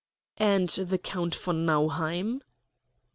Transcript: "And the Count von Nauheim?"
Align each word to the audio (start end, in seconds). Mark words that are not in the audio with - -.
"And 0.39 0.67
the 0.69 0.97
Count 0.97 1.35
von 1.35 1.63
Nauheim?" 1.63 2.41